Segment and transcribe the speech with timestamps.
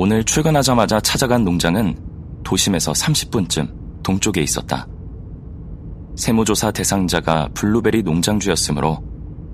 [0.00, 1.98] 오늘 출근하자마자 찾아간 농장은
[2.44, 4.86] 도심에서 30분쯤 동쪽에 있었다.
[6.14, 9.02] 세무조사 대상자가 블루베리 농장주였으므로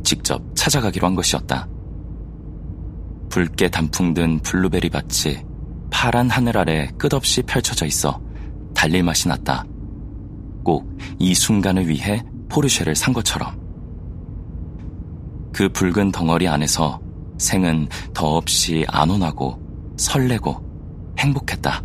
[0.04, 1.66] 직접 찾아가기로 한 것이었다.
[3.30, 5.46] 붉게 단풍 든 블루베리 밭이
[5.90, 8.20] 파란 하늘 아래 끝없이 펼쳐져 있어
[8.74, 9.64] 달릴 맛이 났다.
[10.62, 13.58] 꼭 이 순간을 위해 포르쉐를 산 것처럼.
[15.54, 17.00] 그 붉은 덩어리 안에서
[17.38, 19.63] 생은 더없이 안온하고
[19.96, 21.82] 설레고 행복했다.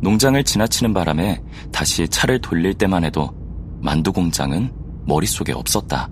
[0.00, 1.42] 농장을 지나치는 바람에
[1.72, 3.30] 다시 차를 돌릴 때만 해도
[3.80, 4.72] 만두 공장은
[5.06, 6.10] 머릿속에 없었다.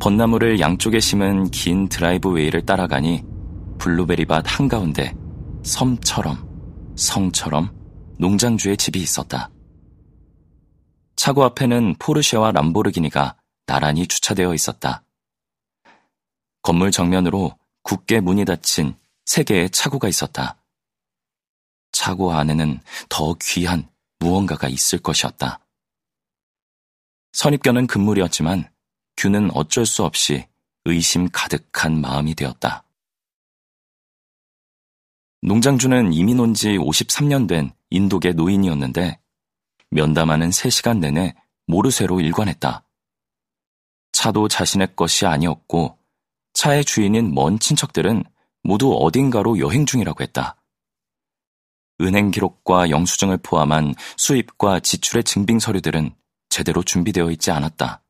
[0.00, 3.22] 벚나무를 양쪽에 심은 긴 드라이브웨이를 따라가니
[3.78, 5.14] 블루베리 밭 한가운데
[5.62, 6.48] 섬처럼
[6.96, 7.70] 성처럼
[8.18, 9.50] 농장주의 집이 있었다.
[11.16, 13.36] 차고 앞에는 포르쉐와 람보르기니가
[13.66, 15.02] 나란히 주차되어 있었다.
[16.62, 20.56] 건물 정면으로 굳게 문이 닫힌 세 개의 차고가 있었다.
[21.92, 25.60] 차고 안에는 더 귀한 무언가가 있을 것이었다.
[27.32, 28.70] 선입견은 금물이었지만
[29.16, 30.46] 규는 어쩔 수 없이
[30.84, 32.84] 의심 가득한 마음이 되었다.
[35.42, 39.18] 농장주는 이민 온 지 53년 된 인도계 노인이었는데
[39.90, 41.34] 면담하는 3시간 내내
[41.66, 42.84] 모르쇠로 일관했다.
[44.12, 45.99] 차도 자신의 것이 아니었고
[46.52, 48.24] 차의 주인인 먼 친척들은
[48.62, 50.56] 모두 어딘가로 여행 중이라고 했다.
[52.00, 56.14] 은행 기록과 영수증을 포함한 수입과 지출의 증빙 서류들은
[56.48, 58.02] 제대로 준비되어 있지 않았다.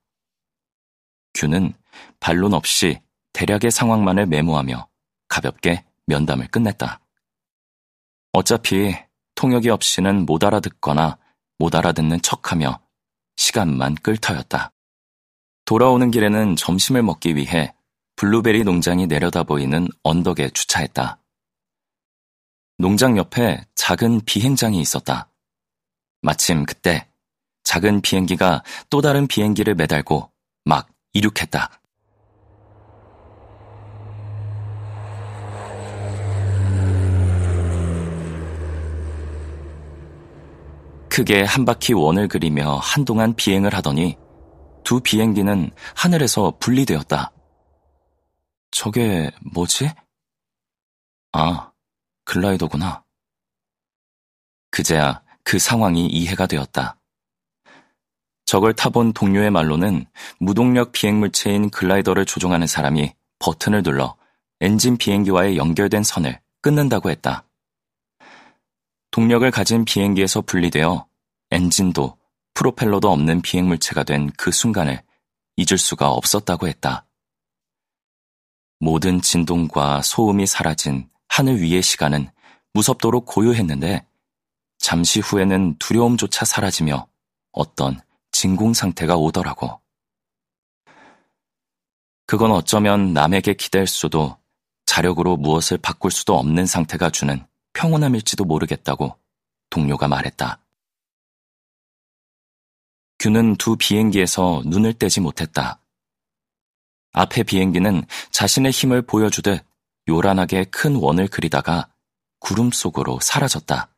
[1.34, 1.74] 큐는
[2.18, 3.00] 반론 없이
[3.32, 4.88] 대략의 상황만을 메모하며
[5.28, 7.00] 가볍게 면담을 끝냈다.
[8.32, 8.94] 어차피
[9.34, 11.18] 통역이 없이는 못 알아듣거나
[11.58, 12.80] 못 알아듣는 척하며
[13.36, 14.72] 시간만 끌 터였다.
[15.64, 17.74] 돌아오는 길에는 점심을 먹기 위해
[18.20, 21.18] 블루베리 농장이 내려다 보이는 언덕에 주차했다.
[22.76, 25.30] 농장 옆에 작은 비행장이 있었다.
[26.20, 27.08] 마침 그때
[27.64, 30.30] 작은 비행기가 또 다른 비행기를 매달고
[30.66, 31.80] 막 이륙했다.
[41.08, 44.18] 크게 한 바퀴 원을 그리며 한동안 비행을 하더니
[44.84, 47.32] 두 비행기는 하늘에서 분리되었다.
[48.70, 49.90] 저게 뭐지?
[51.32, 51.72] 아,
[52.24, 53.04] 글라이더구나.
[54.70, 56.96] 그제야 그 상황이 이해가 되었다.
[58.46, 60.06] 저걸 타본 동료의 말로는
[60.38, 64.16] 무동력 비행물체인 글라이더를 조종하는 사람이 버튼을 눌러
[64.60, 67.44] 엔진 비행기와의 연결된 선을 끊는다고 했다.
[69.10, 71.06] 동력을 가진 비행기에서 분리되어
[71.50, 72.18] 엔진도
[72.54, 75.02] 프로펠러도 없는 비행물체가 된 그 순간을
[75.56, 77.06] 잊을 수가 없었다고 했다.
[78.80, 82.30] 모든 진동과 소음이 사라진 하늘 위의 시간은
[82.72, 84.06] 무섭도록 고요했는데
[84.78, 87.06] 잠시 후에는 두려움조차 사라지며
[87.52, 88.00] 어떤
[88.32, 89.80] 진공 상태가 오더라고.
[92.26, 94.38] 그건 어쩌면 남에게 기댈 수도
[94.86, 99.16] 자력으로 무엇을 바꿀 수도 없는 상태가 주는 평온함일지도 모르겠다고
[99.68, 100.58] 동료가 말했다.
[103.18, 105.80] 규는 두 비행기에서 눈을 떼지 못했다.
[107.12, 109.64] 앞에 비행기는 자신의 힘을 보여주듯
[110.08, 111.92] 요란하게 큰 원을 그리다가
[112.38, 113.88] 구름 속으로 사라졌다.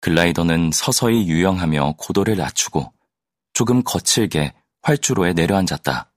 [0.00, 2.92] 글라이더는 서서히 유영하며 고도를 낮추고
[3.52, 6.10] 조금 거칠게 활주로에 내려앉았다.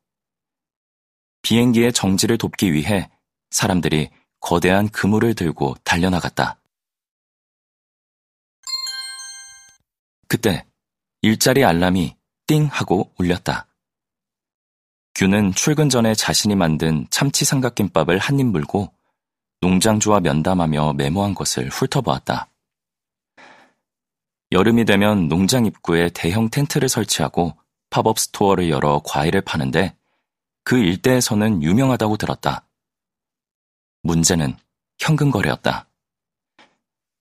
[1.41, 3.09] 비행기의 정지를 돕기 위해
[3.49, 4.09] 사람들이
[4.39, 6.59] 거대한 그물을 들고 달려나갔다.
[10.27, 10.65] 그때
[11.21, 12.17] 일자리 알람이
[12.47, 13.72] 띵 하고 울렸다.
[15.15, 18.91] 규는 출근 전에 자신이 만든 참치 삼각김밥을 한 입 물고
[19.61, 22.49] 농장주와 면담하며 메모한 것을 훑어보았다.
[24.51, 27.55] 여름이 되면 농장 입구에 대형 텐트를 설치하고
[27.89, 29.95] 팝업 스토어를 열어 과일을 파는데
[30.63, 32.67] 그 일대에서는 유명하다고 들었다.
[34.01, 34.57] 문제는
[34.99, 35.87] 현금 거래였다.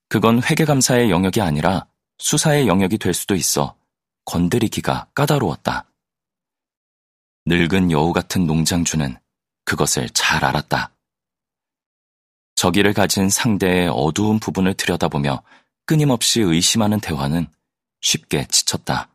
[0.08, 1.86] 그건 회계감사의 영역이 아니라
[2.18, 3.76] 수사의 영역이 될 수도 있어
[4.24, 5.91] 건드리기가 까다로웠다.
[7.46, 9.16] 늙은 여우 같은 농장주는
[9.64, 10.94] 그것을 잘 알았다.
[12.54, 15.42] 저기를 가진 상대의 어두운 부분을 들여다보며
[15.84, 17.46] 끊임없이 의심하는 대화는
[18.00, 19.08] 쉽게 지쳤다.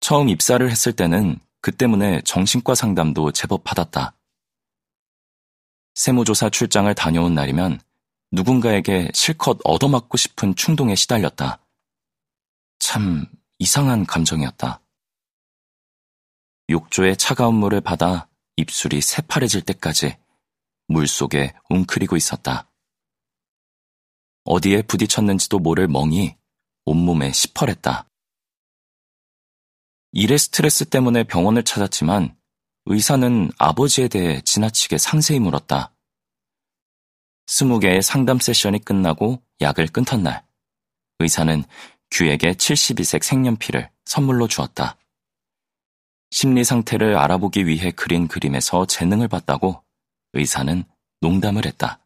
[0.00, 4.14] 처음 입사를 했을 때는 그 때문에 정신과 상담도 제법 받았다.
[5.94, 7.80] 세무조사 출장을 다녀온 날이면
[8.32, 11.58] 누군가에게 실컷 얻어맞고 싶은 충동에 시달렸다.
[12.78, 13.26] 참
[13.58, 14.80] 이상한 감정이었다.
[16.70, 20.16] 욕조에 차가운 물을 받아 입술이 새파래질 때까지
[20.86, 22.70] 물 속에 웅크리고 있었다.
[24.44, 26.36] 어디에 부딪혔는지도 모를 멍이
[26.84, 28.08] 온몸에 시퍼랬다.
[30.12, 32.36] 일의 스트레스 때문에 병원을 찾았지만
[32.86, 35.92] 의사는 아버지에 대해 지나치게 상세히 물었다.
[37.46, 40.46] 스무 개의 상담 세션이 끝나고 약을 끊던 날,
[41.18, 41.64] 의사는
[42.12, 44.99] 규에게 72색 색연필을 선물로 주었다.
[46.30, 49.82] 심리 상태를 알아보기 위해 그린 그림에서 재능을 봤다고
[50.32, 50.84] 의사는
[51.20, 51.99] 농담을 했다.